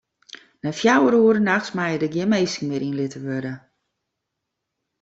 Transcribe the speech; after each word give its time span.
Nei 0.61 0.75
fjouwer 0.79 1.15
oere 1.17 1.41
nachts 1.47 1.71
meie 1.77 1.97
der 1.99 2.11
gjin 2.13 2.31
minsken 2.31 2.67
mear 2.69 2.85
yn 2.89 2.97
litten 2.99 3.25
wurde. 3.27 3.53